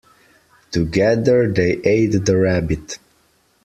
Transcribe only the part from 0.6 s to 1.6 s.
Together